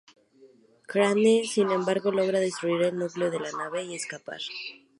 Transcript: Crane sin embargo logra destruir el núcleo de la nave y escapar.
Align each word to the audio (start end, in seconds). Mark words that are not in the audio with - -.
Crane 0.91 1.43
sin 1.45 1.69
embargo 1.69 2.11
logra 2.11 2.39
destruir 2.39 2.81
el 2.87 2.97
núcleo 2.97 3.29
de 3.29 3.39
la 3.39 3.51
nave 3.51 3.83
y 3.83 3.93
escapar. 3.93 4.41